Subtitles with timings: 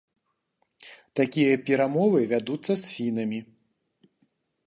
[1.19, 3.39] Такія перамовы вядуцца з фінамі.